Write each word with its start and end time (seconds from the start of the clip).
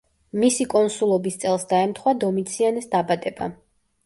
მისი 0.43 0.65
კონსულობის 0.71 1.37
წელს 1.43 1.67
დაემთხვა 1.75 2.15
დომიციანეს 2.25 2.91
დაბადება. 2.97 3.51